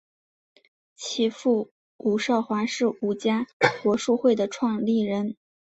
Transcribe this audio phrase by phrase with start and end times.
[0.95, 1.65] 其父
[1.97, 3.45] 为伍绍华是伍家
[3.83, 5.35] 国术会的创立人。